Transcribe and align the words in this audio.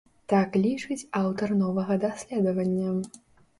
Так 0.31 0.55
лічыць 0.63 0.97
аўтар 1.21 1.53
новага 1.61 2.01
даследавання. 2.07 2.99